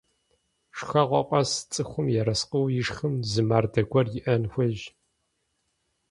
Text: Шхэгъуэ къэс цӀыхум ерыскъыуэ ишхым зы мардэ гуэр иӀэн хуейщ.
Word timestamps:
Шхэгъуэ 0.77 1.21
къэс 1.27 1.51
цӀыхум 1.71 2.07
ерыскъыуэ 2.19 2.69
ишхым 2.79 3.13
зы 3.31 3.41
мардэ 3.47 3.81
гуэр 3.89 4.07
иӀэн 4.19 4.43
хуейщ. 4.51 4.81